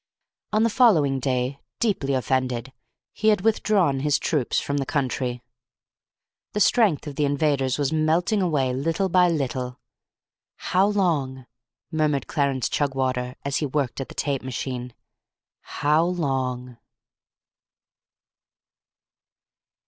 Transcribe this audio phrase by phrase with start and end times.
[0.51, 2.73] On the following day, deeply offended,
[3.13, 5.43] he had withdrawn his troops from the country.
[6.53, 9.79] The strength of the invaders was melting away little by little.
[10.55, 11.45] "How long?"
[11.91, 14.95] murmured Clarence Chugwater, as he worked at the tape machine.
[15.61, 16.77] "How long?"